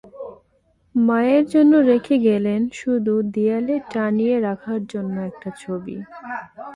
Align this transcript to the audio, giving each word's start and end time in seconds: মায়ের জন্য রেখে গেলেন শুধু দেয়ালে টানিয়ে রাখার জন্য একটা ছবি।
মায়ের 0.95 1.43
জন্য 1.53 1.73
রেখে 1.91 2.15
গেলেন 2.27 2.61
শুধু 2.79 3.13
দেয়ালে 3.33 3.75
টানিয়ে 3.91 4.35
রাখার 4.47 4.81
জন্য 4.93 5.15
একটা 5.29 5.49
ছবি। 5.61 5.95